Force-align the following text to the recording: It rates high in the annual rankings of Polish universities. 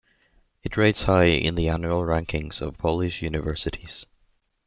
It 0.63 0.77
rates 0.77 1.03
high 1.03 1.25
in 1.25 1.53
the 1.53 1.69
annual 1.69 1.99
rankings 2.01 2.59
of 2.59 2.79
Polish 2.79 3.21
universities. 3.21 4.07